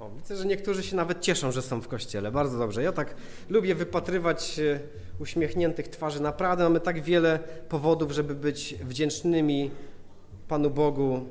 [0.00, 2.32] O, widzę, że niektórzy się nawet cieszą, że są w kościele.
[2.32, 2.82] Bardzo dobrze.
[2.82, 3.14] Ja tak
[3.48, 4.80] lubię wypatrywać e,
[5.18, 6.22] uśmiechniętych twarzy.
[6.22, 7.38] Naprawdę mamy tak wiele
[7.68, 9.70] powodów, żeby być wdzięcznymi
[10.48, 11.26] Panu Bogu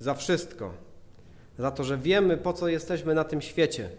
[0.00, 0.72] za wszystko.
[1.58, 3.90] Za to, że wiemy, po co jesteśmy na tym świecie.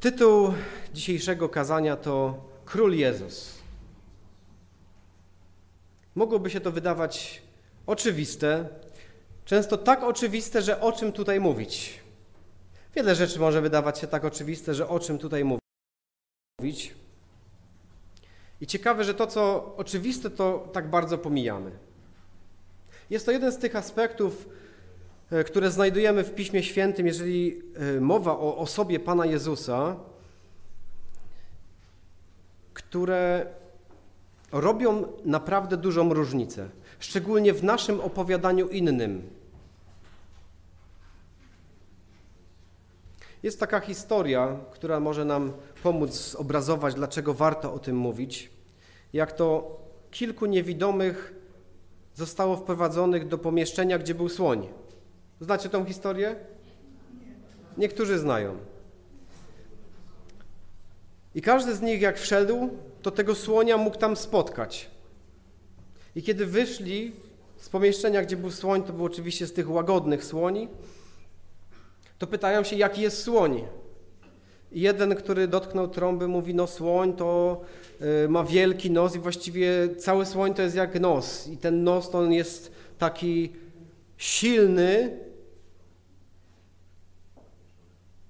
[0.00, 0.52] Tytuł
[0.94, 3.58] dzisiejszego kazania to Król Jezus.
[6.14, 7.42] Mogłoby się to wydawać
[7.86, 8.68] oczywiste,
[9.52, 12.00] często tak oczywiste, że o czym tutaj mówić.
[12.94, 15.44] Wiele rzeczy może wydawać się tak oczywiste, że o czym tutaj
[16.60, 16.94] mówić.
[18.60, 21.70] I ciekawe, że to, co oczywiste, to tak bardzo pomijamy.
[23.10, 24.48] Jest to jeden z tych aspektów,
[25.30, 27.62] e, które znajdujemy w Piśmie Świętym, jeżeli
[27.96, 29.96] e, mowa o osobie Pana Jezusa,
[32.74, 33.46] które
[34.52, 39.41] robią naprawdę dużą różnicę, szczególnie w naszym opowiadaniu innym.
[43.42, 48.50] Jest taka historia, która może nam pomóc zobrazować, dlaczego warto o tym mówić.
[49.12, 49.78] Jak to
[50.10, 51.34] kilku niewidomych
[52.14, 54.68] zostało wprowadzonych do pomieszczenia, gdzie był słoń.
[55.40, 56.36] Znacie tą historię?
[57.78, 58.56] Niektórzy znają.
[61.34, 62.70] I każdy z nich, jak wszedł,
[63.02, 64.90] to tego słonia mógł tam spotkać.
[66.16, 67.12] I kiedy wyszli
[67.56, 70.68] z pomieszczenia, gdzie był słoń, to był oczywiście z tych łagodnych słoni,
[72.22, 73.64] to pytają się, jaki jest słoń.
[74.72, 77.60] Jeden, który dotknął trąby, mówi, no słoń to
[78.24, 81.48] y, ma wielki nos i właściwie cały słoń to jest jak nos.
[81.48, 83.52] I ten nos to on jest taki
[84.16, 85.18] silny,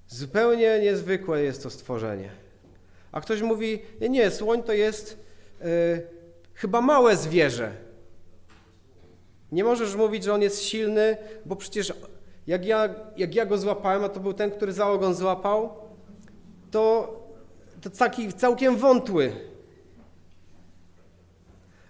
[0.09, 2.31] zupełnie niezwykłe jest to stworzenie.
[3.13, 5.19] A ktoś mówi, nie, nie słoń to jest
[5.61, 5.67] y,
[6.55, 7.73] chyba małe zwierzę.
[9.53, 11.93] Nie możesz mówić, że on jest silny, bo przecież
[12.47, 15.75] jak ja, jak ja go złapałem, a to był ten, który za ogon złapał,
[16.71, 17.15] to,
[17.81, 19.33] to taki całkiem wątły.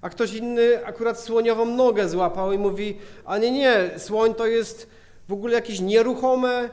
[0.01, 4.91] A ktoś inny akurat słoniową nogę złapał i mówi, a nie, nie, słoń to jest
[5.29, 6.69] w ogóle jakieś nieruchome,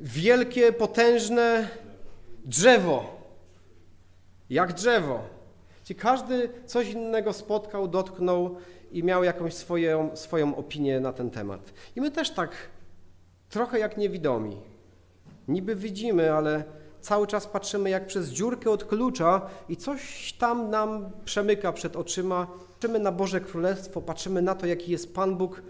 [0.00, 1.68] wielkie, potężne
[2.44, 3.18] drzewo.
[4.50, 5.20] Jak drzewo.
[5.84, 8.56] Czyli każdy coś innego spotkał, dotknął
[8.92, 11.72] i miał jakąś swoją, swoją opinię na ten temat.
[11.96, 12.50] I my też tak
[13.48, 14.56] trochę jak niewidomi.
[15.48, 16.64] Niby widzimy, ale
[17.00, 22.46] cały czas patrzymy jak przez dziurkę od klucza i coś tam nam przemyka przed oczyma.
[22.46, 25.62] Patrzymy na Boże Królestwo, patrzymy na to, jaki jest Pan Bóg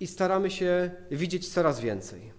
[0.00, 2.32] i staramy się widzieć coraz więcej.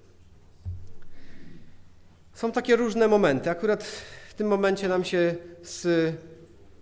[2.33, 3.49] Są takie różne momenty.
[3.49, 3.83] Akurat
[4.29, 6.13] w tym momencie nam się z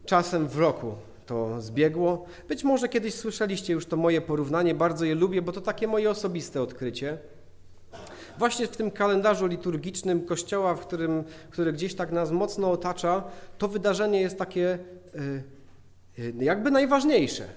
[0.06, 0.96] czasem w roku
[1.26, 2.26] to zbiegło.
[2.48, 6.10] Być może kiedyś słyszeliście już to moje porównanie, bardzo je lubię, bo to takie moje
[6.10, 7.18] osobiste odkrycie.
[8.40, 13.24] Właśnie w tym kalendarzu liturgicznym Kościoła, w którym, który gdzieś tak nas mocno otacza,
[13.58, 14.80] to wydarzenie jest takie
[16.18, 17.48] yy, jakby najważniejsze.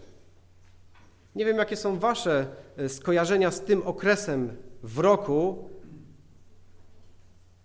[1.35, 2.47] Nie wiem, jakie są Wasze
[2.79, 5.71] y, skojarzenia z tym okresem w roku,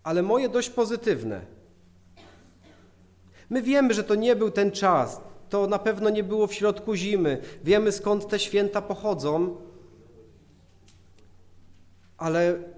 [0.03, 1.41] ale moje dość pozytywne.
[3.49, 6.95] My wiemy, że to nie był ten czas, to na pewno nie było w środku
[6.95, 9.57] zimy, wiemy skąd te święta pochodzą,
[12.17, 12.76] ale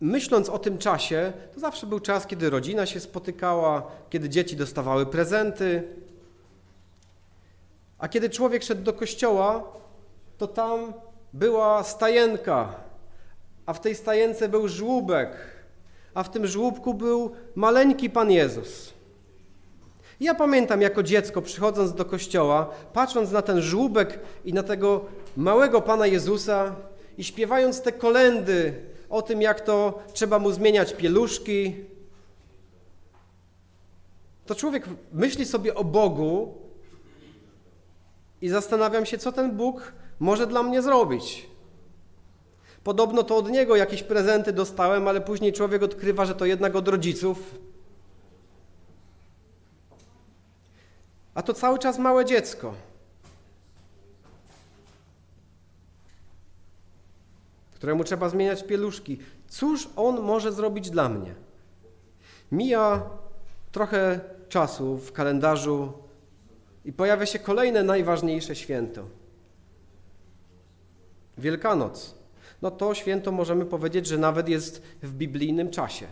[0.00, 5.06] myśląc o tym czasie, to zawsze był czas, kiedy rodzina się spotykała, kiedy dzieci dostawały
[5.06, 5.82] prezenty.
[7.98, 9.64] A kiedy człowiek szedł do kościoła,
[10.38, 10.92] to tam
[11.32, 12.74] była stajenka,
[13.66, 15.30] a w tej stajence był żłóbek,
[16.14, 18.94] a w tym żłóbku był maleńki Pan Jezus.
[20.20, 25.04] Ja pamiętam jako dziecko, przychodząc do kościoła, patrząc na ten żłóbek i na tego
[25.36, 26.74] małego Pana Jezusa
[27.18, 28.74] i śpiewając te kolendy
[29.08, 31.74] o tym, jak to trzeba mu zmieniać pieluszki,
[34.46, 36.54] to człowiek myśli sobie o Bogu
[38.42, 41.46] i zastanawiam się, co ten Bóg może dla mnie zrobić.
[42.84, 46.88] Podobno to od niego jakieś prezenty dostałem, ale później człowiek odkrywa, że to jednak od
[46.88, 47.54] rodziców.
[51.34, 52.74] A to cały czas małe dziecko.
[57.78, 59.18] Któremu trzeba zmieniać pieluszki.
[59.48, 61.34] Cóż on może zrobić dla mnie?
[62.52, 63.10] Mija
[63.72, 65.92] trochę czasu w kalendarzu
[66.84, 69.04] i pojawia się kolejne najważniejsze święto.
[71.38, 72.14] Wielkanoc.
[72.62, 76.06] No to święto możemy powiedzieć, że nawet jest w biblijnym czasie.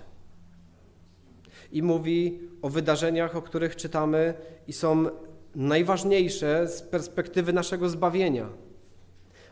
[1.72, 4.34] I mówi o wydarzeniach, o których czytamy
[4.66, 5.06] i są
[5.54, 8.48] najważniejsze z perspektywy naszego zbawienia.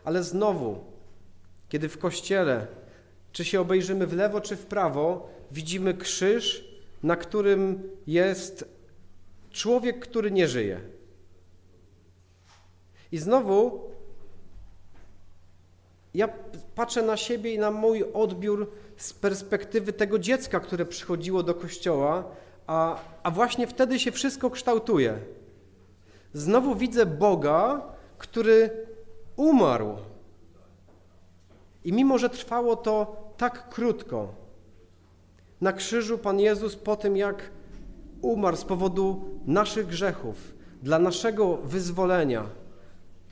[0.04, 0.93] Ale znowu,
[1.68, 2.66] kiedy w kościele
[3.32, 6.64] czy się obejrzymy w lewo, czy w prawo, widzimy krzyż,
[7.02, 8.64] na którym jest
[9.50, 10.80] człowiek, który nie żyje.
[13.12, 13.90] I znowu
[16.14, 16.28] ja
[16.74, 22.24] patrzę na siebie i na mój odbiór z perspektywy tego dziecka, które przychodziło do kościoła,
[22.66, 25.18] a, a właśnie wtedy się wszystko kształtuje.
[26.32, 27.82] Znowu widzę Boga,
[28.18, 28.86] który
[29.36, 29.96] umarł.
[31.84, 34.28] I mimo, że trwało to tak krótko,
[35.60, 37.50] na krzyżu Pan Jezus po tym, jak
[38.22, 42.46] umarł z powodu naszych grzechów, dla naszego wyzwolenia,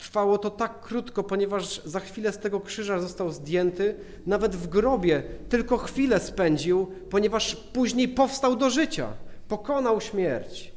[0.02, 3.94] Trwało to tak krótko, ponieważ za chwilę z tego krzyża został zdjęty,
[4.26, 9.08] nawet w grobie tylko chwilę spędził, ponieważ później powstał do życia,
[9.49, 10.72] pokonał śmierć.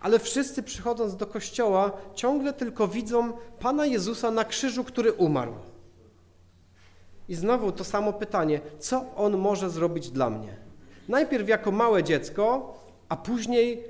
[0.00, 5.54] Ale wszyscy przychodząc do kościoła ciągle tylko widzą Pana Jezusa na krzyżu, który umarł.
[7.32, 10.56] I znowu to samo pytanie, co On może zrobić dla mnie?
[11.08, 12.74] Najpierw jako małe dziecko,
[13.08, 13.84] a później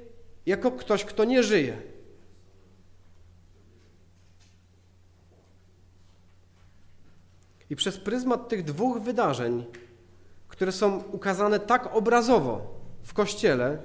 [0.47, 1.77] jako ktoś, kto nie żyje.
[7.71, 9.65] I przez pryzmat tych dwóch wydarzeń,
[10.49, 13.79] które są ukazane tak obrazowo w kościele,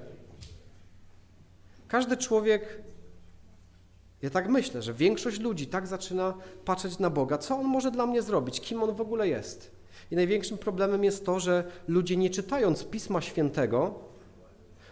[1.88, 2.82] każdy człowiek,
[4.22, 6.34] ja tak myślę, że większość ludzi tak zaczyna
[6.66, 9.72] patrzeć na Boga, co On może dla mnie zrobić, kim On w ogóle jest.
[10.12, 14.08] I największym problemem jest to, że ludzie nie czytając Pisma Świętego,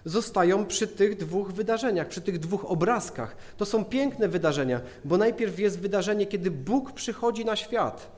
[0.06, 3.36] zostają przy tych dwóch wydarzeniach, przy tych dwóch obrazkach.
[3.57, 8.12] To są piękne wydarzenia, bo najpierw jest wydarzenie, kiedy Bóg przychodzi na świat.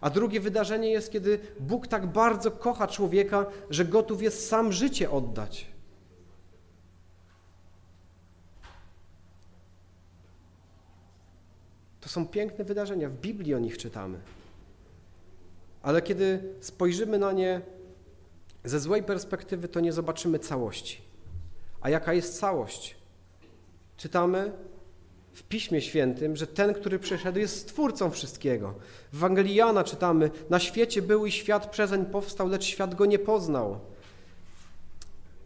[0.00, 5.10] A drugie wydarzenie jest, kiedy Bóg tak bardzo kocha człowieka, że gotów jest sam życie
[5.10, 5.69] oddać.
[12.00, 14.18] To są piękne wydarzenia, w Biblii o nich czytamy.
[15.82, 17.60] Ale kiedy spojrzymy na nie
[18.64, 21.00] ze złej perspektywy, to nie zobaczymy całości.
[21.80, 22.96] A jaka jest całość?
[23.96, 24.52] Czytamy,
[25.32, 28.74] w Piśmie Świętym, że ten, który przyszedł, jest stwórcą wszystkiego.
[29.12, 33.18] W Ewangelii Jana czytamy, na świecie był i świat przezeń powstał, lecz świat go nie
[33.18, 33.78] poznał.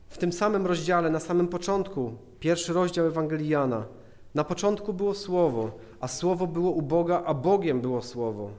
[0.08, 3.86] W tym samym rozdziale, na samym początku, pierwszy rozdział Ewangelii Jana,
[4.34, 8.50] na początku było Słowo, a Słowo było u Boga, a Bogiem było Słowo.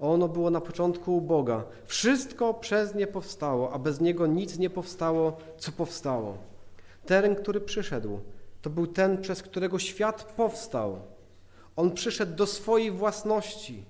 [0.00, 1.64] Ono było na początku u Boga.
[1.86, 6.38] Wszystko przez nie powstało, a bez niego nic nie powstało, co powstało.
[7.06, 8.20] Ten, który przyszedł,
[8.62, 10.98] to był ten, przez którego świat powstał.
[11.76, 13.84] On przyszedł do swojej własności.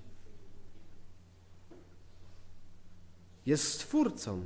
[3.45, 4.41] Jest stwórcą.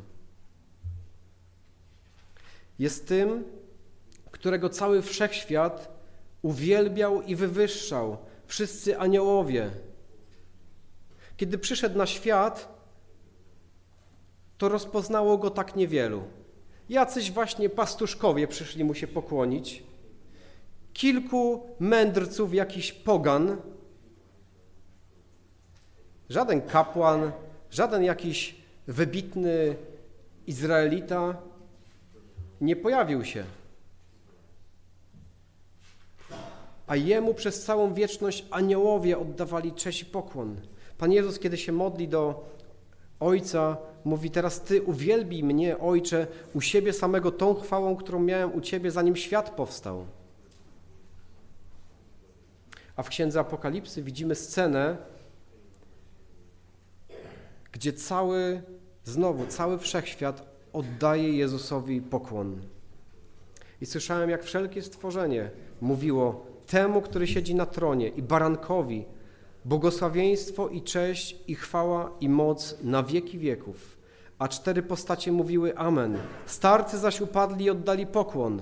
[2.80, 3.44] Jest tym,
[4.32, 6.00] którego cały wszechświat
[6.42, 8.18] uwielbiał i wywyższał.
[8.50, 9.70] Wszyscy aniołowie.
[11.38, 12.80] Kiedy przyszedł na świat,
[14.58, 16.24] to rozpoznało go tak niewielu.
[16.90, 19.84] Jacyś właśnie pastuszkowie przyszli mu się pokłonić
[20.94, 23.58] kilku mędrców, jakiś pogan,
[26.30, 27.32] żaden kapłan,
[27.72, 28.56] żaden jakiś
[28.88, 29.76] wybitny
[30.48, 31.42] Izraelita
[32.62, 33.46] nie pojawił się.
[36.90, 40.62] A jemu przez całą wieczność aniołowie oddawali cześć i pokłon.
[40.98, 42.50] Pan Jezus, kiedy się modli do
[43.20, 48.62] Ojca, mówi: Teraz Ty uwielbij mnie, Ojcze, u siebie samego tą chwałą, którą miałem u
[48.62, 50.06] Ciebie, zanim świat powstał.
[52.96, 54.98] A w Księdze Apokalipsy widzimy scenę,
[57.72, 58.62] gdzie cały,
[59.04, 60.44] znowu, cały wszechświat
[60.74, 62.62] oddaje Jezusowi pokłon.
[63.82, 69.06] I słyszałem, jak wszelkie stworzenie mówiło temu, który siedzi na tronie i barankowi,
[69.66, 73.98] błogosławieństwo i cześć i chwała i moc na wieki wieków.
[74.40, 76.18] A cztery postacie mówiły Amen.
[76.46, 78.62] Starcy zaś upadli i oddali pokłon.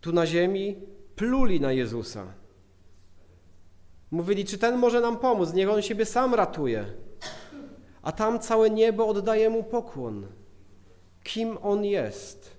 [0.00, 0.76] Tu na ziemi
[1.16, 2.26] pluli na Jezusa.
[4.10, 6.84] Mówili, czy ten może nam pomóc, niech on siebie sam ratuje.
[8.02, 10.26] A tam całe niebo oddaje mu pokłon.
[11.22, 12.53] Kim on jest?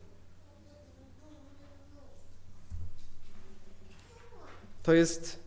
[4.85, 5.39] To jest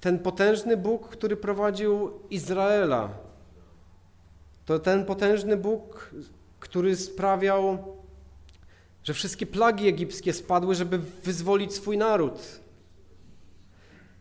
[0.00, 3.10] ten potężny Bóg, który prowadził Izraela.
[4.66, 6.10] To ten potężny Bóg,
[6.60, 7.78] który sprawiał
[9.08, 12.60] że wszystkie plagi egipskie spadły, żeby wyzwolić swój naród.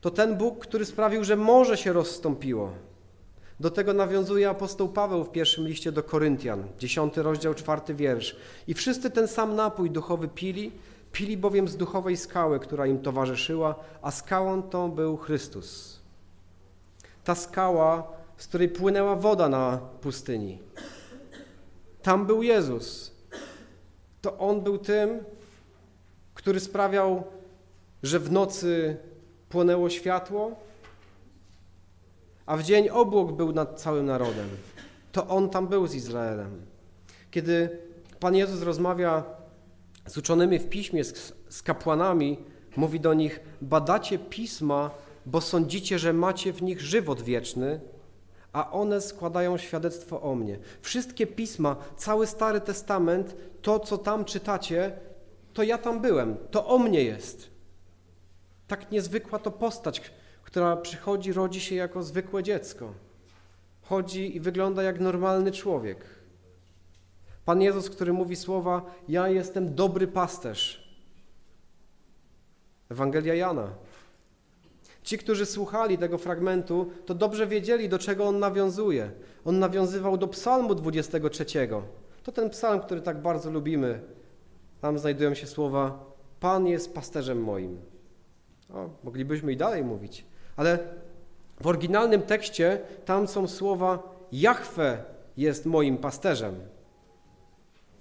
[0.02, 2.72] To ten Bóg, który sprawił, że morze się rozstąpiło.
[3.60, 8.36] Do tego nawiązuje apostoł Paweł w pierwszym liście do Koryntian, dziesiąty rozdział, czwarty wiersz.
[8.68, 10.72] I wszyscy ten sam napój duchowy pili,
[11.17, 16.00] pili bowiem z duchowej skały, która im towarzyszyła, a skałą tą był Chrystus.
[17.24, 18.07] ta skała,
[18.38, 20.59] z której płynęła woda na pustyni.
[22.01, 23.12] Tam był Jezus.
[24.21, 25.24] To On był tym,
[26.33, 27.24] który sprawiał,
[28.03, 28.97] że w nocy
[29.50, 30.51] płonęło światło,
[32.45, 34.50] a w dzień obłok był nad całym narodem.
[35.12, 36.62] To On tam był z Izraelem.
[37.31, 37.79] Kiedy
[38.19, 39.37] Pan Jezus rozmawia
[40.08, 42.38] z uczonymi w piśmie, z, z kapłanami,
[42.76, 44.92] mówi do nich: Badacie pisma,
[45.26, 47.80] bo sądzicie, że macie w nich żywot wieczny,
[48.54, 50.60] a one składają świadectwo o mnie.
[50.82, 54.92] Wszystkie pisma, cały Stary Testament, to co tam czytacie,
[55.54, 57.50] to ja tam byłem, to o mnie jest.
[58.68, 60.12] Tak niezwykła to postać,
[60.44, 62.94] która przychodzi, rodzi się jako zwykłe dziecko.
[63.82, 66.16] Chodzi i wygląda jak normalny człowiek.
[67.48, 70.88] Pan Jezus, który mówi słowa: Ja jestem dobry pasterz.
[72.89, 73.70] Ewangelia Jana.
[75.04, 79.12] Ci, którzy słuchali tego fragmentu, to dobrze wiedzieli, do czego on nawiązuje.
[79.46, 81.46] On nawiązywał do Psalmu 23.
[82.24, 84.01] To ten psalm, który tak bardzo lubimy.
[84.82, 86.06] Tam znajdują się słowa:
[86.39, 87.82] Pan jest pasterzem moim.
[88.74, 90.25] O, moglibyśmy i dalej mówić,
[90.56, 90.80] ale
[91.62, 95.04] w oryginalnym tekście tam są słowa: Jahwe
[95.38, 96.76] jest moim pasterzem.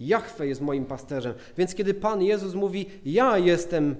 [0.00, 1.34] Jahwe jest moim pasterzem.
[1.58, 3.96] Więc kiedy Pan Jezus mówi: Ja jestem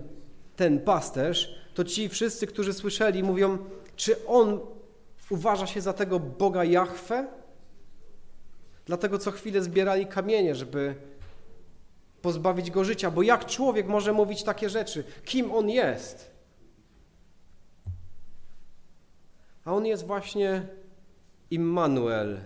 [0.56, 3.58] ten pasterz, to ci wszyscy, którzy słyszeli, mówią:
[3.96, 4.60] Czy on
[5.30, 7.26] uważa się za tego Boga Jahwe?
[8.86, 10.94] Dlatego co chwilę zbierali kamienie, żeby
[12.22, 15.04] pozbawić go życia, bo jak człowiek może mówić takie rzeczy?
[15.24, 16.36] Kim on jest?
[19.64, 20.66] A on jest właśnie
[21.50, 22.40] Immanuel,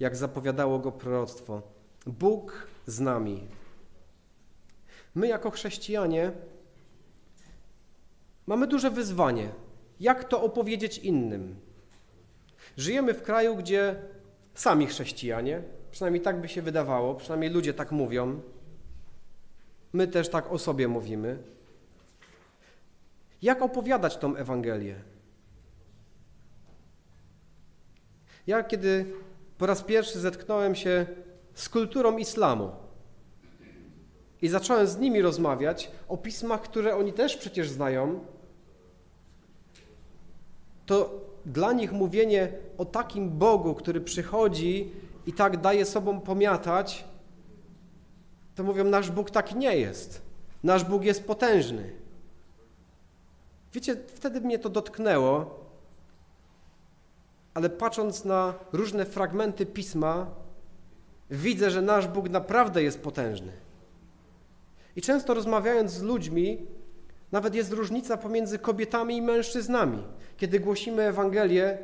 [0.00, 1.62] jak zapowiadało go proroctwo.
[2.06, 3.48] Bóg z nami.
[5.14, 6.32] My jako chrześcijanie
[8.46, 9.48] mamy duże wyzwanie.
[10.00, 11.56] Jak to opowiedzieć innym?
[12.76, 13.96] Żyjemy w kraju, gdzie
[14.54, 18.40] sami chrześcijanie, przynajmniej tak by się wydawało, przynajmniej ludzie tak mówią,
[19.92, 21.38] my też tak o sobie mówimy.
[23.42, 24.94] Jak opowiadać tą Ewangelię?
[28.46, 29.12] Ja kiedy
[29.58, 31.06] po raz pierwszy zetknąłem się
[31.56, 32.70] z kulturą islamu
[34.42, 38.20] i zacząłem z nimi rozmawiać o pismach, które oni też przecież znają,
[40.86, 41.10] to
[41.46, 44.92] dla nich mówienie o takim Bogu, który przychodzi
[45.26, 47.04] i tak daje sobą pomiatać,
[48.54, 50.22] to mówią, nasz Bóg taki nie jest.
[50.62, 51.92] Nasz Bóg jest potężny.
[53.72, 55.60] Wiecie, wtedy mnie to dotknęło,
[57.54, 60.26] ale patrząc na różne fragmenty pisma,
[61.30, 63.52] widzę, że nasz Bóg naprawdę jest potężny.
[64.96, 66.66] I często rozmawiając z ludźmi,
[67.32, 70.02] nawet jest różnica pomiędzy kobietami i mężczyznami.
[70.36, 71.78] Kiedy głosimy Ewangelię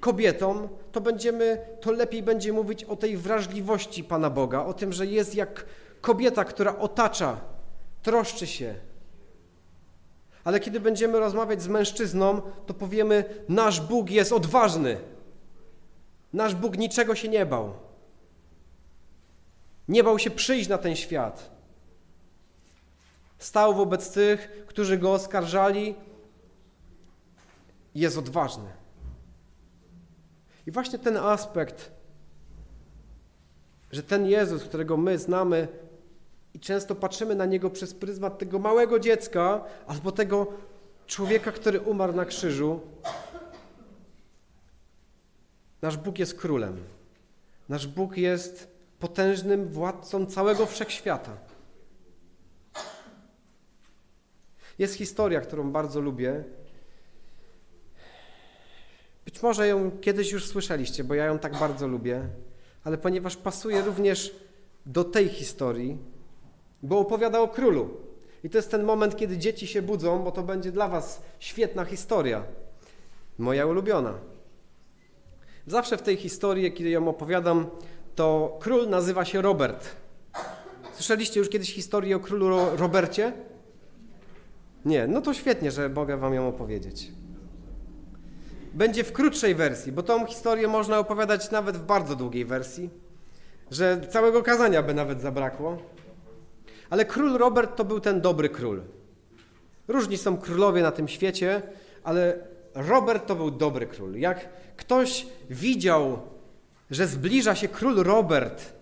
[0.00, 5.06] kobietom, to będziemy, to lepiej będzie mówić o tej wrażliwości Pana Boga, o tym, że
[5.06, 5.66] jest jak
[6.00, 7.40] kobieta, która otacza,
[8.02, 8.74] troszczy się.
[10.44, 14.96] Ale kiedy będziemy rozmawiać z mężczyzną, to powiemy: Nasz Bóg jest odważny.
[16.32, 17.72] Nasz Bóg niczego się nie bał.
[19.88, 21.50] Nie bał się przyjść na ten świat.
[23.38, 25.94] Stał wobec tych, którzy go oskarżali.
[27.94, 28.70] Jest odważny.
[30.66, 31.90] I właśnie ten aspekt,
[33.92, 35.68] że ten Jezus, którego my znamy
[36.54, 40.46] i często patrzymy na niego przez pryzmat tego małego dziecka albo tego
[41.06, 42.80] człowieka, który umarł na krzyżu,
[45.82, 46.84] nasz Bóg jest królem.
[47.68, 51.36] Nasz Bóg jest potężnym władcą całego wszechświata.
[54.78, 56.44] Jest historia, którą bardzo lubię.
[59.24, 62.28] Być może ją kiedyś już słyszeliście, bo ja ją tak bardzo lubię,
[62.84, 64.34] ale ponieważ pasuje również
[64.86, 65.98] do tej historii,
[66.82, 67.90] bo opowiada o królu.
[68.44, 71.84] I to jest ten moment, kiedy dzieci się budzą, bo to będzie dla Was świetna
[71.84, 72.44] historia.
[73.38, 74.14] Moja ulubiona.
[75.66, 77.70] Zawsze w tej historii, kiedy ją opowiadam,
[78.14, 79.86] to król nazywa się Robert.
[80.92, 83.32] Słyszeliście już kiedyś historię o królu Robercie?
[84.84, 87.12] Nie, no to świetnie, że mogę wam ją opowiedzieć.
[88.74, 92.90] Będzie w krótszej wersji, bo tą historię można opowiadać nawet w bardzo długiej wersji,
[93.70, 95.78] że całego kazania by nawet zabrakło.
[96.90, 98.82] Ale król Robert to był ten dobry król.
[99.88, 101.62] Różni są królowie na tym świecie,
[102.04, 102.38] ale
[102.74, 104.14] Robert to był dobry król.
[104.14, 106.18] Jak ktoś widział,
[106.90, 108.72] że zbliża się król Robert,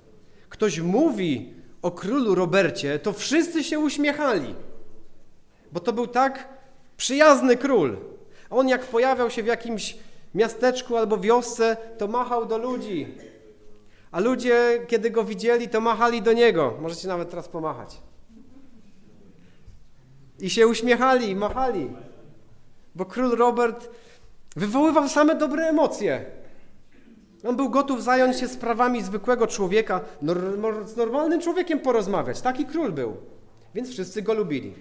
[0.49, 4.54] ktoś mówi o królu Robercie, to wszyscy się uśmiechali
[5.73, 6.49] bo to był tak
[6.97, 7.97] przyjazny król.
[8.50, 9.97] On jak pojawiał się w jakimś
[10.35, 13.06] miasteczku albo wiosce, to machał do ludzi.
[14.11, 16.75] A ludzie, kiedy go widzieli, to machali do niego.
[16.80, 18.00] Możecie nawet teraz pomachać.
[20.40, 21.90] I się uśmiechali, machali.
[22.94, 23.90] Bo król Robert
[24.56, 26.25] wywoływał same dobre emocje.
[27.44, 30.00] On był gotów zająć się sprawami zwykłego człowieka,
[30.87, 32.40] z normalnym człowiekiem porozmawiać.
[32.40, 33.16] Taki król był.
[33.75, 34.75] Więc wszyscy go lubili.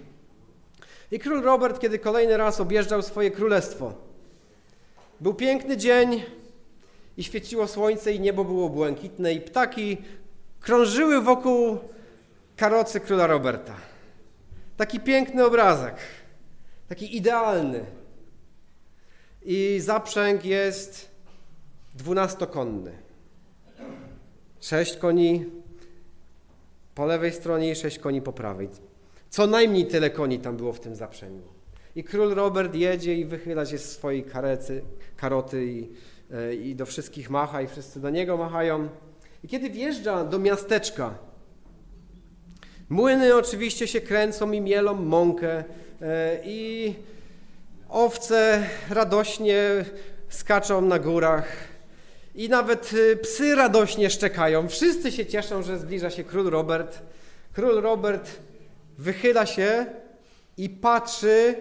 [1.10, 3.92] I król Robert, kiedy kolejny raz objeżdżał swoje królestwo,
[5.20, 6.22] był piękny dzień
[7.16, 9.96] i świeciło słońce i niebo było błękitne i ptaki
[10.60, 11.78] krążyły wokół
[12.56, 13.74] karocy króla Roberta.
[14.76, 15.94] Taki piękny obrazek,
[16.88, 17.84] taki idealny.
[19.42, 21.11] I zaprzęg jest
[21.94, 22.92] dwunastokonny.
[24.60, 25.44] Sześć koni
[26.94, 28.68] po lewej stronie i sześć koni po prawej.
[29.30, 31.48] Co najmniej tyle koni tam było w tym zaprzęgu.
[31.96, 34.82] I król Robert jedzie i wychyla się z swojej karecy,
[35.16, 35.88] karoty i,
[36.30, 38.88] e, i do wszystkich macha i wszyscy do niego machają.
[39.44, 41.14] I kiedy wjeżdża do miasteczka,
[42.88, 45.64] młyny oczywiście się kręcą i mielą mąkę
[46.02, 46.94] e, i
[47.88, 49.84] owce radośnie
[50.28, 51.71] skaczą na górach
[52.34, 54.68] i nawet e, psy radośnie szczekają.
[54.68, 57.02] Wszyscy się cieszą, że zbliża się król Robert.
[57.52, 58.30] Król Robert
[58.98, 59.86] wychyla się
[60.56, 61.54] i patrzy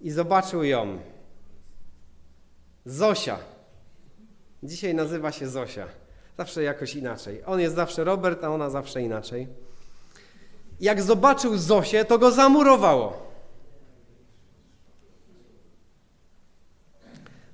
[0.00, 0.98] i zobaczył ją.
[2.84, 3.38] Zosia.
[4.62, 5.86] Dzisiaj nazywa się Zosia.
[6.38, 7.42] Zawsze jakoś inaczej.
[7.46, 9.48] On jest zawsze Robert, a ona zawsze inaczej.
[10.80, 13.29] Jak zobaczył Zosię, to go zamurowało.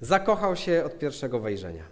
[0.00, 1.84] Zakochał się od pierwszego wejrzenia.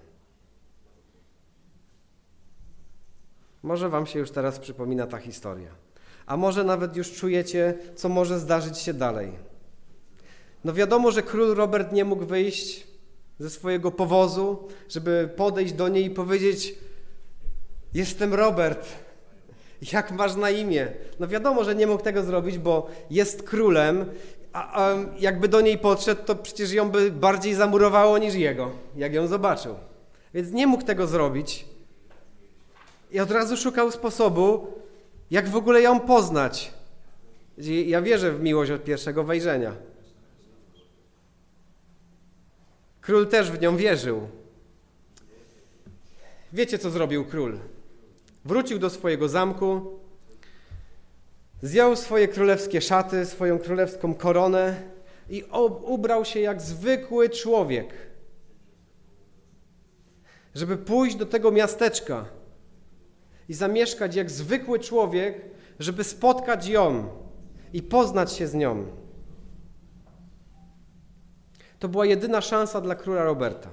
[3.62, 5.70] Może Wam się już teraz przypomina ta historia.
[6.26, 9.32] A może nawet już czujecie, co może zdarzyć się dalej.
[10.64, 12.86] No wiadomo, że król Robert nie mógł wyjść
[13.38, 16.74] ze swojego powozu, żeby podejść do niej i powiedzieć:
[17.94, 18.88] Jestem Robert.
[19.92, 20.92] Jak masz na imię?
[21.20, 24.06] No wiadomo, że nie mógł tego zrobić, bo jest królem,
[24.54, 29.14] a, a jakby do niej podszedł, to przecież ją by bardziej zamurowało niż jego, jak
[29.14, 29.74] ją zobaczył.
[30.34, 31.66] Więc nie mógł tego zrobić.
[33.10, 34.66] I od razu szukał sposobu,
[35.30, 36.74] jak w ogóle ją poznać.
[37.86, 39.72] Ja wierzę w miłość od pierwszego wejrzenia.
[43.00, 44.28] Król też w nią wierzył.
[46.52, 47.58] Wiecie, co zrobił król?
[48.44, 49.98] Wrócił do swojego zamku,
[51.62, 54.82] zjął swoje królewskie szaty, swoją królewską koronę
[55.30, 55.44] i
[55.82, 57.94] ubrał się jak zwykły człowiek,
[60.54, 62.24] żeby pójść do tego miasteczka
[63.48, 65.40] i zamieszkać jak zwykły człowiek,
[65.78, 67.08] żeby spotkać ją
[67.72, 68.86] i poznać się z nią.
[71.78, 73.70] To była jedyna szansa dla króla Roberta,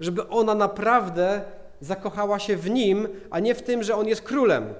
[0.00, 1.42] żeby ona naprawdę
[1.80, 4.74] zakochała się w nim, a nie w tym, że on jest królem.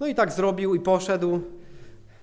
[0.00, 1.40] No i tak zrobił i poszedł.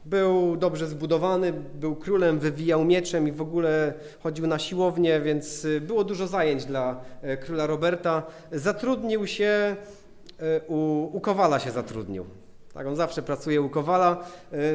[0.05, 5.81] Był dobrze zbudowany, był królem, wywijał mieczem i w ogóle chodził na siłownię, więc y,
[5.81, 8.23] było dużo zajęć dla e, króla Roberta.
[8.51, 9.75] Zatrudnił się,
[10.39, 12.25] e, u, u Kowala się zatrudnił.
[12.73, 14.25] Tak, on zawsze pracuje u Kowala,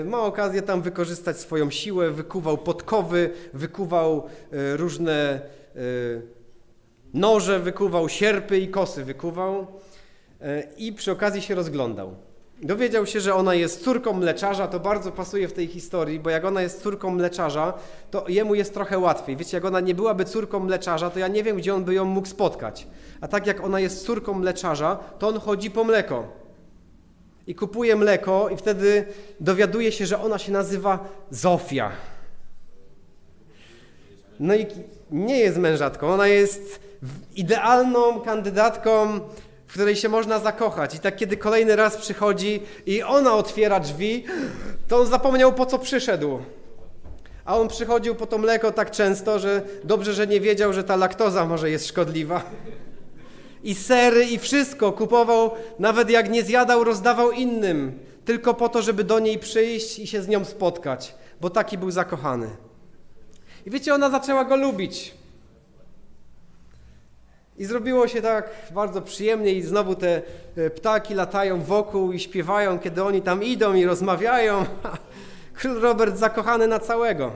[0.04, 5.40] ma okazję tam wykorzystać swoją siłę, wykuwał podkowy, wykuwał różne
[7.14, 9.66] noże, wykuwał sierpy i kosy wykuwał
[10.76, 12.14] i przy okazji się rozglądał.
[12.62, 16.44] Dowiedział się, że ona jest córką mleczarza, to bardzo pasuje w tej historii, bo jak
[16.44, 17.74] ona jest córką mleczarza,
[18.10, 19.36] to jemu jest trochę łatwiej.
[19.36, 22.04] Wiecie, jak ona nie byłaby córką mleczarza, to ja nie wiem, gdzie on by ją
[22.04, 22.86] mógł spotkać.
[23.20, 26.28] A tak jak ona jest córką mleczarza, to on chodzi po mleko.
[27.46, 29.04] I kupuje mleko i wtedy
[29.40, 31.92] dowiaduje się, że ona się nazywa Zofia.
[34.40, 34.66] No i
[35.10, 36.80] nie jest mężatką, ona jest
[37.34, 39.20] idealną kandydatką
[39.72, 40.94] w której się można zakochać.
[40.94, 44.24] I tak kiedy kolejny raz przychodzi i ona otwiera drzwi,
[44.88, 46.38] to on zapomniał po co przyszedł.
[47.44, 50.96] A on przychodził po to mleko tak często, że dobrze, że nie wiedział, że ta
[50.96, 52.42] laktoza może jest szkodliwa.
[53.64, 59.04] I sery, i wszystko kupował, nawet jak nie zjadał, rozdawał innym, tylko po to, żeby
[59.04, 62.48] do niej przyjść i się z nią spotkać, bo taki był zakochany.
[63.66, 65.14] I wiecie, ona zaczęła go lubić.
[67.58, 70.22] I zrobiło się tak bardzo przyjemnie i znowu te
[70.56, 74.64] e, ptaki latają wokół i śpiewają, kiedy oni tam idą i rozmawiają.
[75.58, 77.32] Król Robert zakochany na całego.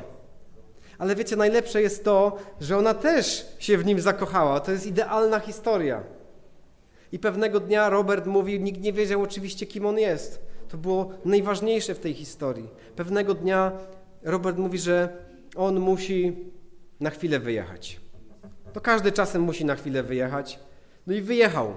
[0.98, 4.60] Ale wiecie, najlepsze jest to, że ona też się w nim zakochała.
[4.60, 6.02] To jest idealna historia.
[7.12, 10.40] I pewnego dnia Robert mówi, nikt nie wiedział oczywiście, kim on jest.
[10.68, 12.68] To było najważniejsze w tej historii.
[12.96, 13.72] Pewnego dnia
[14.22, 15.08] Robert mówi, że
[15.56, 16.36] on musi
[17.00, 18.00] na chwilę wyjechać.
[18.76, 20.58] To każdy czasem musi na chwilę wyjechać.
[21.06, 21.74] No i wyjechał.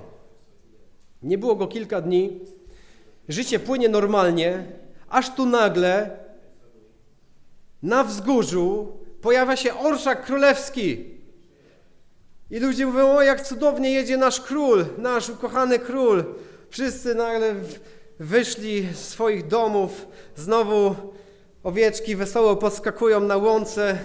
[1.23, 2.39] Nie było go kilka dni.
[3.29, 4.63] Życie płynie normalnie,
[5.09, 6.17] aż tu nagle
[7.83, 11.05] na wzgórzu pojawia się orszak królewski.
[12.49, 16.23] I ludzie mówią, o jak cudownie jedzie nasz król, nasz ukochany król.
[16.69, 17.55] Wszyscy nagle
[18.19, 20.95] wyszli z swoich domów, znowu
[21.63, 23.97] owieczki wesoło podskakują na łące,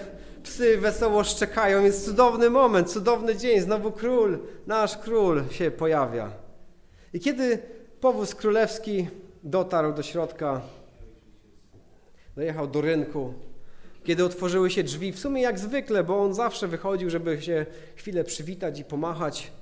[0.45, 1.83] psy wesoło szczekają.
[1.83, 6.33] Jest cudowny moment, cudowny dzień, znowu król, nasz król się pojawia.
[7.13, 7.59] I kiedy
[8.01, 9.09] powóz królewski
[9.43, 10.61] dotarł do środka,
[12.37, 13.35] dojechał do rynku,
[14.05, 18.25] kiedy otworzyły się drzwi, w sumie jak zwykle, bo on zawsze wychodził, żeby się chwilę
[18.25, 19.53] przywitać i pomachać.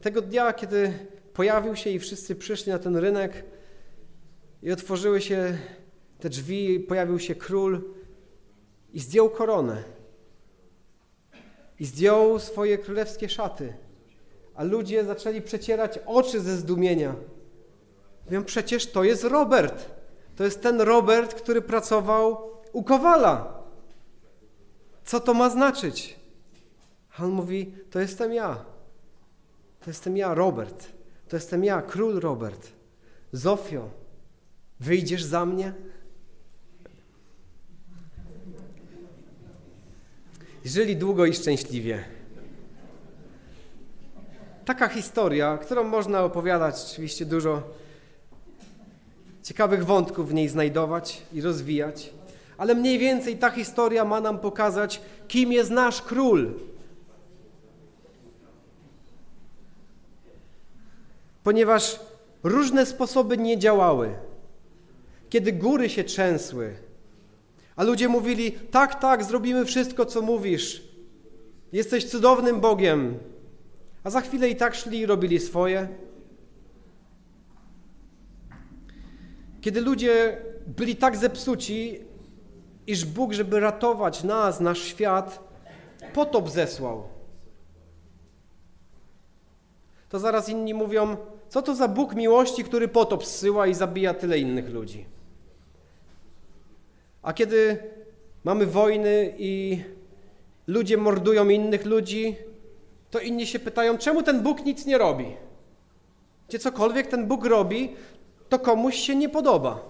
[0.00, 0.92] Tego dnia, kiedy
[1.32, 3.44] pojawił się i wszyscy przyszli na ten rynek
[4.62, 5.58] i otworzyły się
[6.20, 7.82] te drzwi, pojawił się król
[8.92, 9.95] i zdjął koronę.
[11.80, 13.72] I zdjął swoje królewskie szaty.
[14.54, 17.14] A ludzie zaczęli przecierać oczy ze zdumienia.
[18.24, 19.90] Mówią, przecież to jest Robert.
[20.36, 23.62] To jest ten Robert, który pracował u Kowala.
[25.04, 26.16] Co to ma znaczyć?
[27.18, 28.64] A on mówi, to jestem ja.
[29.80, 30.86] To jestem ja, Robert.
[31.28, 32.68] To jestem ja, król Robert.
[33.32, 33.90] Zofio,
[34.80, 35.74] wyjdziesz za mnie?
[40.66, 42.04] Żyli długo i szczęśliwie.
[44.64, 47.62] Taka historia, którą można opowiadać, oczywiście dużo
[49.42, 52.12] ciekawych wątków w niej znajdować i rozwijać
[52.58, 56.54] ale mniej więcej ta historia ma nam pokazać, kim jest nasz król.
[61.44, 62.00] Ponieważ
[62.42, 64.14] różne sposoby nie działały.
[65.30, 66.74] Kiedy góry się trzęsły,
[67.76, 70.82] a ludzie mówili: Tak, tak, zrobimy wszystko, co mówisz.
[71.72, 73.18] Jesteś cudownym Bogiem.
[74.04, 75.88] A za chwilę i tak szli i robili swoje.
[79.60, 82.00] Kiedy ludzie byli tak zepsuci,
[82.86, 85.40] iż Bóg, żeby ratować nas, nasz świat,
[86.14, 87.02] potop zesłał.
[90.08, 91.16] To zaraz inni mówią,
[91.48, 95.06] co to za Bóg miłości, który potop zsyła i zabija tyle innych ludzi.
[97.26, 97.78] A kiedy
[98.44, 99.82] mamy wojny i
[100.66, 102.36] ludzie mordują innych ludzi,
[103.10, 105.36] to inni się pytają, czemu ten Bóg nic nie robi?
[106.48, 107.96] Gdzie cokolwiek ten Bóg robi,
[108.48, 109.80] to komuś się nie podoba.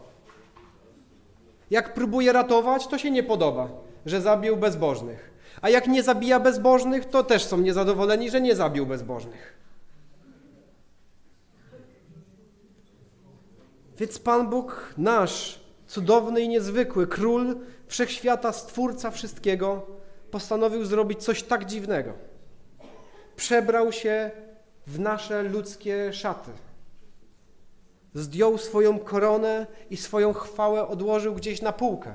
[1.70, 3.68] Jak próbuje ratować, to się nie podoba,
[4.06, 5.30] że zabił bezbożnych.
[5.62, 9.56] A jak nie zabija bezbożnych, to też są niezadowoleni, że nie zabił bezbożnych.
[13.98, 19.86] Więc Pan Bóg, nasz cudowny i niezwykły król wszechświata, stwórca wszystkiego,
[20.30, 22.12] postanowił zrobić coś tak dziwnego.
[23.36, 24.30] Przebrał się
[24.86, 26.50] w nasze ludzkie szaty
[28.16, 32.14] zdjął swoją koronę i swoją chwałę odłożył gdzieś na półkę.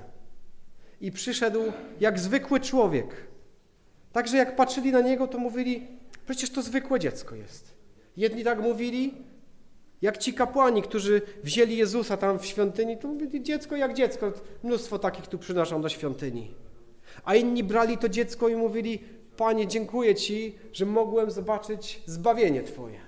[1.01, 1.59] I przyszedł
[1.99, 3.07] jak zwykły człowiek.
[4.11, 5.87] Także jak patrzyli na niego, to mówili:
[6.25, 7.73] Przecież to zwykłe dziecko jest.
[8.17, 9.13] Jedni tak mówili,
[10.01, 14.31] jak ci kapłani, którzy wzięli Jezusa tam w świątyni, to mówili: Dziecko jak dziecko.
[14.63, 16.53] Mnóstwo takich tu przynoszą do świątyni.
[17.25, 19.03] A inni brali to dziecko i mówili:
[19.37, 22.99] Panie, dziękuję Ci, że mogłem zobaczyć zbawienie Twoje.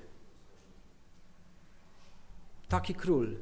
[2.70, 3.36] Taki król.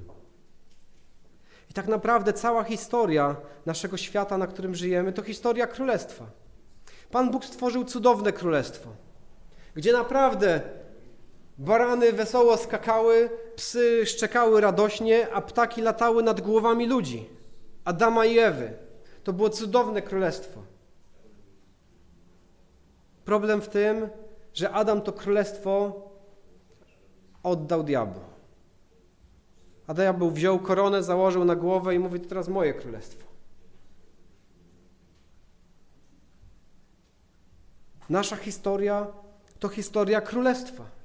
[1.70, 3.36] I tak naprawdę cała historia
[3.66, 6.26] naszego świata, na którym żyjemy, to historia królestwa.
[7.12, 8.90] Pan Bóg stworzył cudowne królestwo,
[9.76, 10.62] gdzie naprawdę
[11.62, 17.30] barany wesoło skakały, psy szczekały radośnie, a ptaki latały nad głowami ludzi.
[17.86, 18.74] Adama i Ewy.
[19.24, 20.62] To było cudowne królestwo.
[23.26, 24.10] Problem w tym,
[24.54, 26.02] że Adam to królestwo
[27.44, 28.24] oddał diabłu.
[29.88, 33.28] A diabeł wziął koronę, założył na głowę i mówi, to teraz moje królestwo.
[38.10, 39.08] Nasza historia
[39.60, 41.01] to historia królestwa.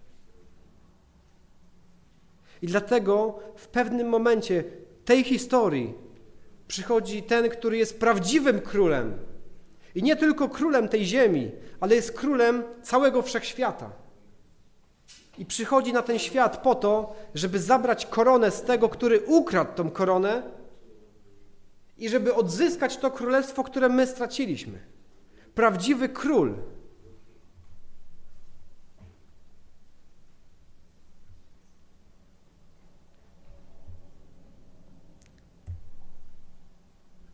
[2.63, 4.65] I dlatego w pewnym momencie
[5.05, 5.95] tej historii
[6.69, 9.19] przychodzi ten, który jest prawdziwym królem.
[9.95, 14.07] I nie tylko królem tej ziemi, ale jest królem całego wszechświata
[15.39, 19.91] i przychodzi na ten świat po to, żeby zabrać koronę z tego, który ukradł tą
[19.91, 20.43] koronę
[21.99, 24.79] i żeby odzyskać to królestwo, które my straciliśmy.
[25.55, 26.55] Prawdziwy król.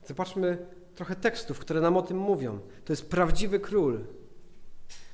[0.07, 2.59] Zobaczmy trochę tekstów, które nam o tym mówią.
[2.85, 4.01] To jest prawdziwy król.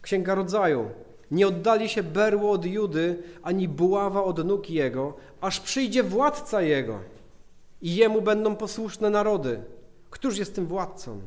[0.02, 0.90] Księga Rodzaju.
[1.30, 7.00] Nie oddali się berło od Judy, ani buława od nóg jego, aż przyjdzie władca jego
[7.82, 9.62] i jemu będą posłuszne narody.
[10.10, 11.20] Któż jest tym władcą?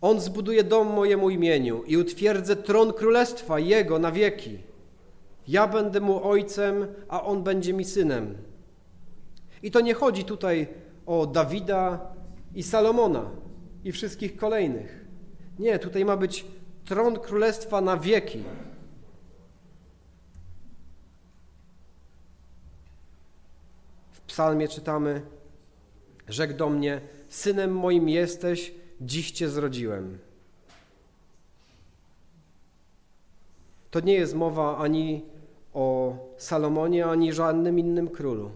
[0.00, 4.58] On zbuduje dom mojemu imieniu i utwierdzę tron królestwa jego na wieki.
[5.48, 8.34] Ja będę mu ojcem, a on będzie mi synem.
[9.62, 10.68] I to nie chodzi tutaj
[11.06, 12.14] o Dawida
[12.54, 13.30] i Salomona
[13.84, 15.04] i wszystkich kolejnych.
[15.58, 16.44] Nie, tutaj ma być
[16.84, 18.42] tron królestwa na wieki.
[24.12, 25.22] W psalmie czytamy:
[26.28, 30.18] Rzekł do mnie: Synem moim jesteś, dziś cię zrodziłem.
[33.90, 35.24] To nie jest mowa ani
[35.74, 38.50] o Salomonie, ani żadnym innym królu.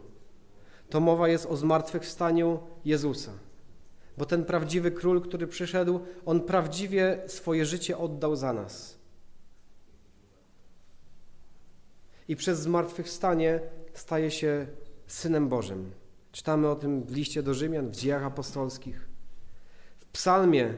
[0.91, 3.33] To mowa jest o zmartwychwstaniu Jezusa.
[4.19, 8.99] Bo ten prawdziwy król, który przyszedł, on prawdziwie swoje życie oddał za nas.
[12.29, 13.61] I przez zmartwychwstanie
[13.95, 14.67] staje się
[15.07, 15.91] synem Bożym.
[16.33, 19.09] Czytamy o tym w liście do Rzymian, w dziejach apostolskich.
[19.99, 20.75] W psalmie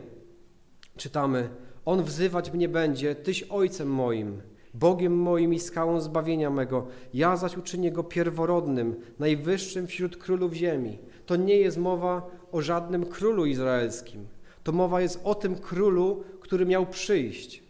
[0.96, 1.48] czytamy:
[1.84, 4.42] On wzywać mnie będzie, Tyś ojcem moim,
[4.78, 6.86] Bogiem moim i skałą zbawienia mego.
[7.14, 10.98] Ja zaś uczynię go pierworodnym, najwyższym wśród królów ziemi.
[11.26, 14.26] To nie jest mowa o żadnym królu izraelskim.
[14.64, 17.62] To mowa jest o tym królu, który miał przyjść.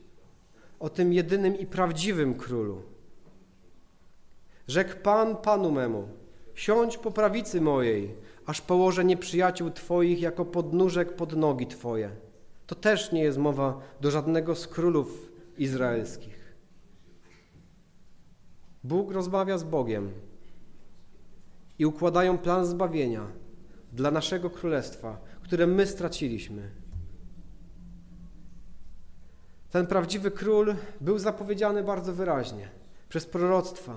[0.81, 2.83] O tym jedynym i prawdziwym królu.
[4.67, 6.09] Rzekł Pan Panu memu,
[6.55, 8.15] siądź po prawicy mojej,
[8.47, 12.11] aż położę nieprzyjaciół Twoich jako podnóżek pod nogi Twoje.
[12.67, 16.38] To też nie jest mowa do żadnego z królów izraelskich.
[18.89, 20.13] Bóg rozmawia z Bogiem
[21.79, 23.27] i układają plan zbawienia
[23.93, 26.71] dla naszego królestwa, które my straciliśmy.
[29.71, 32.69] Ten prawdziwy król był zapowiedziany bardzo wyraźnie
[33.09, 33.95] przez proroctwa.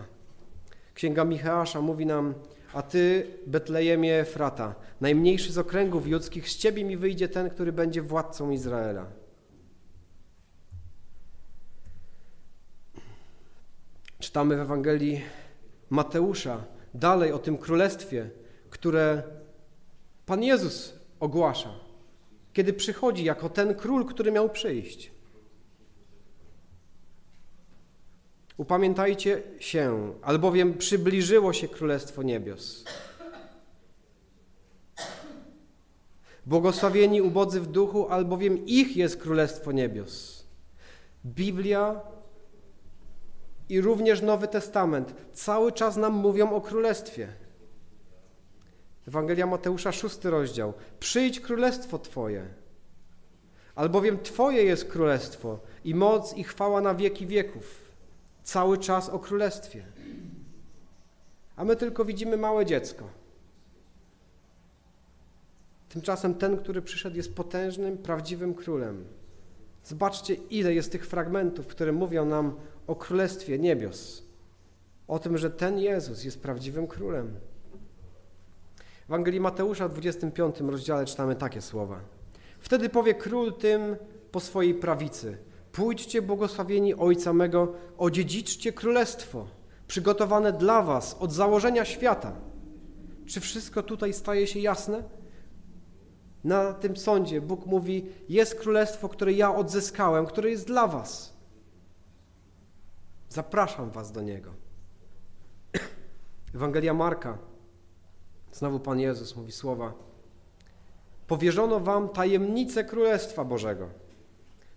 [0.93, 2.33] Księga Micheasza mówi nam,
[2.73, 8.01] a ty, Betlejemie Frata, najmniejszy z okręgów judzkich, z ciebie mi wyjdzie ten, który będzie
[8.01, 9.20] władcą Izraela.
[14.21, 15.21] Czytamy w Ewangelii
[15.89, 18.29] Mateusza dalej o tym królestwie,
[18.69, 19.23] które
[20.25, 21.69] Pan Jezus ogłasza,
[22.53, 25.11] kiedy przychodzi jako ten król, który miał przyjść.
[28.57, 32.85] Upamiętajcie się, albowiem przybliżyło się Królestwo Niebios.
[36.45, 40.45] Błogosławieni ubodzy w duchu, albowiem ich jest Królestwo Niebios.
[41.25, 42.10] Biblia
[43.71, 47.27] i również Nowy Testament cały czas nam mówią o Królestwie.
[49.07, 50.73] Ewangelia Mateusza, szósty rozdział.
[50.99, 52.45] Przyjdź Królestwo Twoje,
[53.75, 57.91] albowiem Twoje jest Królestwo i moc i chwała na wieki wieków.
[58.43, 59.85] Cały czas o Królestwie.
[61.55, 63.05] A my tylko widzimy małe dziecko.
[65.89, 69.05] Tymczasem ten, który przyszedł, jest potężnym, prawdziwym królem.
[69.83, 72.55] Zobaczcie, ile jest tych fragmentów, które mówią nam
[72.87, 74.23] o Królestwie Niebios.
[75.07, 77.39] O tym, że ten Jezus jest prawdziwym królem.
[79.07, 81.99] W Ewangelii Mateusza w 25 rozdziale czytamy takie słowa.
[82.59, 83.95] Wtedy powie król tym
[84.31, 85.37] po swojej prawicy.
[85.71, 89.47] Pójdźcie, błogosławieni Ojca mego, odziedziczcie królestwo,
[89.87, 92.33] przygotowane dla was od założenia świata.
[93.25, 95.03] Czy wszystko tutaj staje się jasne?
[96.43, 101.30] Na tym sądzie Bóg mówi: Jest królestwo, które ja odzyskałem, które jest dla was.
[103.31, 104.53] Zapraszam was do niego.
[106.55, 107.37] Ewangelia Marka.
[108.51, 109.93] Znowu Pan Jezus mówi słowa.
[111.27, 113.89] Powierzono wam tajemnicę Królestwa Bożego.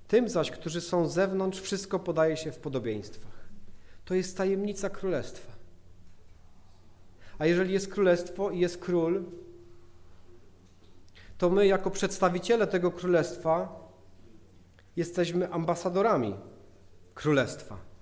[0.09, 3.33] Tym zaś, którzy są z zewnątrz, wszystko podaje się w podobieństwach.
[4.05, 5.53] To jest tajemnica Królestwa.
[7.39, 9.25] A jeżeli jest Królestwo i jest Król,
[11.39, 13.81] to my jako przedstawiciele tego Królestwa
[14.97, 16.35] jesteśmy ambasadorami
[17.15, 17.94] Królestwa.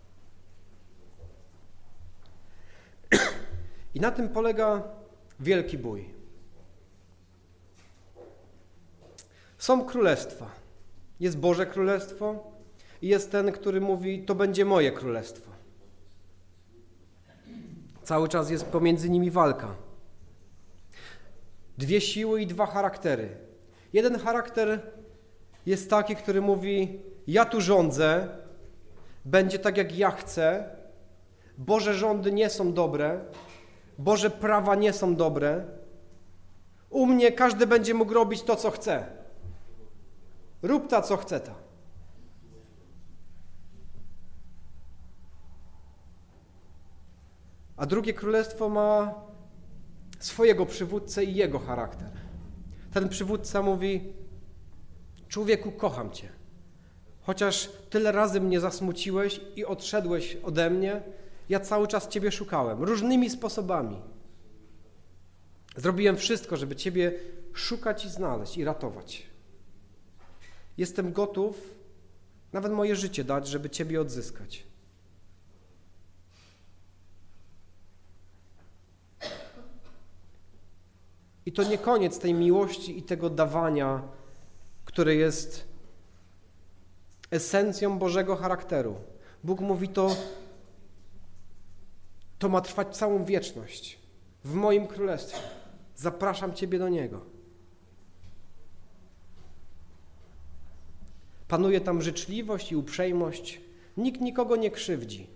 [3.94, 4.82] I na tym polega
[5.40, 6.14] wielki bój.
[9.58, 10.50] Są królestwa.
[11.20, 12.52] Jest Boże Królestwo
[13.02, 15.50] i jest ten, który mówi, to będzie moje królestwo.
[18.02, 19.74] Cały czas jest pomiędzy nimi walka.
[21.78, 23.36] Dwie siły i dwa charaktery.
[23.92, 24.80] Jeden charakter
[25.66, 28.28] jest taki, który mówi: Ja tu rządzę,
[29.24, 30.76] będzie tak jak ja chcę.
[31.58, 33.20] Boże rządy nie są dobre,
[34.02, 35.64] Boże prawa nie są dobre.
[36.90, 39.06] U mnie każdy będzie mógł robić to, co chce.
[40.62, 41.54] Rób ta, co chce ta.
[47.76, 49.14] A drugie królestwo ma
[50.18, 52.10] swojego przywódcę i jego charakter.
[52.92, 54.12] Ten przywódca mówi:
[55.28, 56.28] Człowieku, kocham cię.
[57.20, 61.02] Chociaż tyle razy mnie zasmuciłeś i odszedłeś ode mnie,
[61.48, 63.96] ja cały czas Ciebie szukałem, różnymi sposobami.
[65.76, 67.12] Zrobiłem wszystko, żeby Ciebie
[67.52, 69.26] szukać i znaleźć i ratować.
[70.78, 71.74] Jestem gotów
[72.52, 74.64] nawet moje życie dać, żeby Ciebie odzyskać.
[81.46, 84.02] I to nie koniec tej miłości i tego dawania,
[84.84, 85.68] które jest
[87.30, 88.94] esencją Bożego charakteru.
[89.44, 90.16] Bóg mówi to,
[92.42, 93.98] to ma trwać całą wieczność
[94.44, 95.38] w moim królestwie.
[95.96, 97.20] Zapraszam Ciebie do Niego.
[101.48, 103.60] Panuje tam życzliwość i uprzejmość.
[103.96, 105.26] Nikt nikogo nie krzywdzi.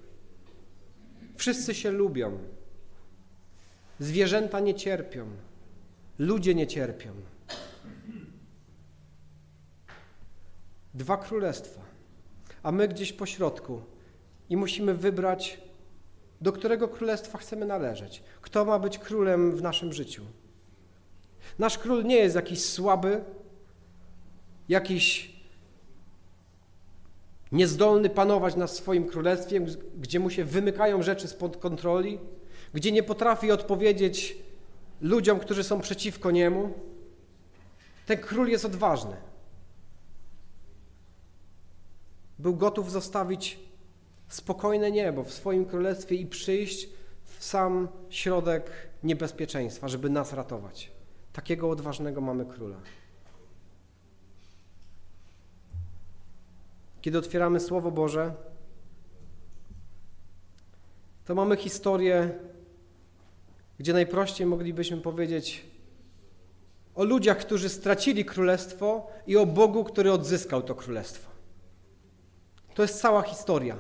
[1.36, 2.38] Wszyscy się lubią.
[3.98, 5.26] Zwierzęta nie cierpią.
[6.18, 7.12] Ludzie nie cierpią.
[10.94, 11.80] Dwa królestwa,
[12.62, 13.82] a my gdzieś po środku
[14.50, 15.66] i musimy wybrać,
[16.40, 18.22] do którego królestwa chcemy należeć.
[18.40, 20.22] Kto ma być królem w naszym życiu?
[21.58, 23.24] Nasz król nie jest jakiś słaby,
[24.68, 25.36] jakiś
[27.52, 29.66] niezdolny panować nad swoim królestwem,
[29.98, 32.18] gdzie mu się wymykają rzeczy spod kontroli,
[32.74, 34.36] gdzie nie potrafi odpowiedzieć
[35.00, 36.74] ludziom, którzy są przeciwko niemu.
[38.06, 39.16] Ten król jest odważny.
[42.38, 43.58] Był gotów zostawić
[44.28, 46.88] spokojne niebo w swoim królestwie i przyjść
[47.24, 48.70] w sam środek
[49.02, 50.90] niebezpieczeństwa, żeby nas ratować.
[51.32, 52.76] Takiego odważnego mamy króla.
[57.00, 58.34] Kiedy otwieramy Słowo Boże,
[61.24, 62.38] to mamy historię,
[63.78, 65.66] gdzie najprościej moglibyśmy powiedzieć
[66.94, 71.30] o ludziach, którzy stracili królestwo i o Bogu, który odzyskał to królestwo.
[72.74, 73.76] To jest cała historia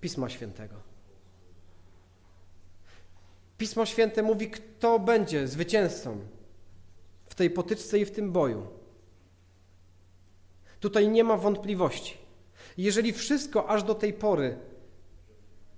[0.00, 0.74] Pisma Świętego.
[3.58, 6.18] Pismo Święte mówi, kto będzie zwycięzcą
[7.26, 8.66] w tej potyczce i w tym boju.
[10.80, 12.16] Tutaj nie ma wątpliwości.
[12.76, 14.58] Jeżeli wszystko aż do tej pory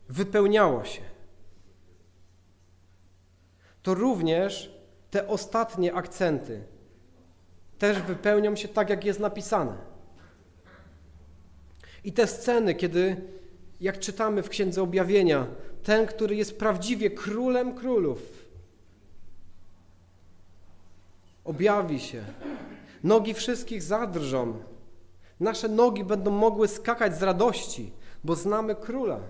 [0.08, 1.02] wypełniało się,
[3.82, 4.74] to również
[5.10, 6.64] te ostatnie akcenty
[7.78, 9.76] też wypełnią się tak, jak jest napisane.
[12.04, 13.16] I te sceny, kiedy,
[13.82, 15.46] jak czytamy w Księdze Objawienia,
[15.82, 18.18] ten, który jest prawdziwie królem królów,
[21.44, 22.24] objawi się.
[23.04, 24.62] Nogi wszystkich zadrżą.
[25.40, 27.92] Nasze nogi będą mogły skakać z radości,
[28.24, 29.20] bo znamy króla.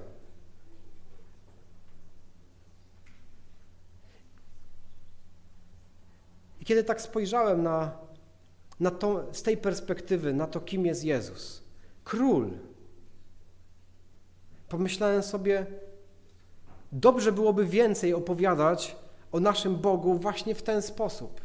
[6.60, 7.98] I kiedy tak spojrzałem na,
[8.80, 11.62] na to, z tej perspektywy, na to, kim jest Jezus,
[12.04, 12.50] król,
[14.72, 15.66] pomyślałem sobie,
[16.92, 18.96] dobrze byłoby więcej opowiadać
[19.32, 21.40] o naszym Bogu właśnie w ten sposób.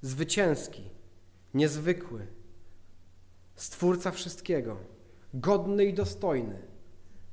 [0.00, 0.90] Zwycięski,
[1.54, 2.26] niezwykły,
[3.56, 4.76] stwórca wszystkiego,
[5.34, 6.62] godny i dostojny,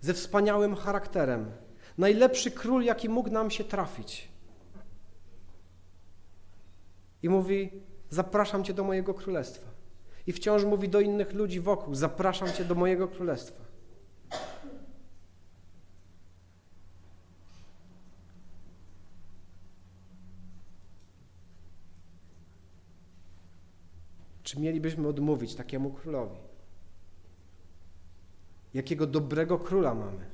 [0.02, 1.52] ze wspaniałym charakterem,
[1.98, 4.30] najlepszy król, jaki mógł nam się trafić.
[7.24, 7.72] I mówi:
[8.10, 9.73] Zapraszam Cię do mojego królestwa.
[10.28, 13.64] I wciąż mówi do innych ludzi wokół: Zapraszam Cię do mojego królestwa.
[24.44, 26.38] Czy mielibyśmy odmówić takiemu królowi?
[28.74, 30.26] Jakiego dobrego króla mamy?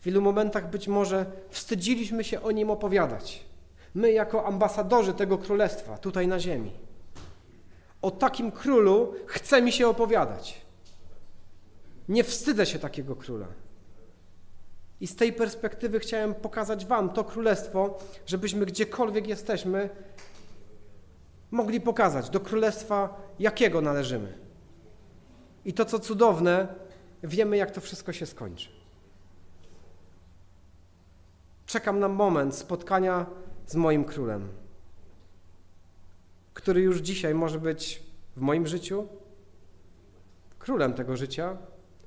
[0.00, 3.44] W wielu momentach być może wstydziliśmy się o nim opowiadać.
[3.94, 6.72] My, jako ambasadorzy tego królestwa tutaj na ziemi.
[8.02, 10.62] O takim królu chce mi się opowiadać.
[12.08, 13.46] Nie wstydzę się takiego króla.
[15.00, 19.90] I z tej perspektywy chciałem pokazać Wam to królestwo, żebyśmy gdziekolwiek jesteśmy,
[21.50, 24.38] mogli pokazać, do królestwa jakiego należymy.
[25.64, 26.68] I to, co cudowne,
[27.22, 28.68] wiemy, jak to wszystko się skończy.
[31.66, 33.26] Czekam na moment spotkania
[33.66, 34.48] z moim królem,
[36.54, 38.02] który już dzisiaj może być
[38.36, 39.08] w moim życiu
[40.58, 41.56] królem tego życia,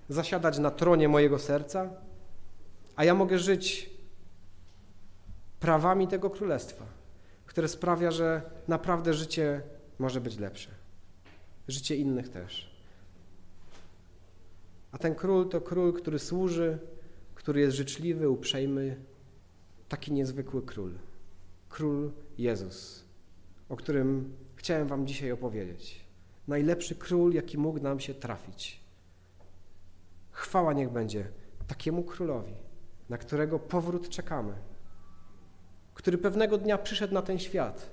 [0.10, 1.90] zasiadać na tronie mojego serca,
[2.96, 3.90] a ja mogę żyć
[5.60, 6.86] prawami tego królestwa
[7.56, 9.62] które sprawia, że naprawdę życie
[10.00, 10.70] może być lepsze.
[11.68, 12.76] Życie innych też.
[14.92, 16.78] A ten król to król, który służy,
[17.36, 18.96] który jest życzliwy, uprzejmy.
[19.90, 20.92] Taki niezwykły król.
[21.70, 23.05] Król Jezus,
[23.70, 26.06] o którym chciałem Wam dzisiaj opowiedzieć.
[26.48, 28.80] Najlepszy król, jaki mógł nam się trafić.
[30.32, 31.28] Chwała niech będzie
[31.68, 32.54] takiemu królowi,
[33.10, 34.54] na którego powrót czekamy,
[35.94, 37.90] który pewnego dnia przyszedł na ten świat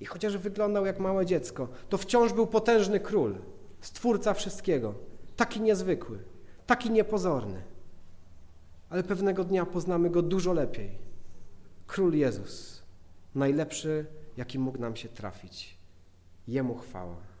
[0.00, 3.38] i chociaż wyglądał jak małe dziecko, to wciąż był potężny król,
[3.80, 4.94] stwórca wszystkiego,
[5.36, 6.18] taki niezwykły,
[6.66, 7.62] taki niepozorny.
[8.90, 10.98] Ale pewnego dnia poznamy go dużo lepiej.
[11.86, 12.82] Król Jezus,
[13.34, 14.06] najlepszy,
[14.36, 15.78] jaki mógł nam się trafić.
[16.48, 17.35] Jemu chwała.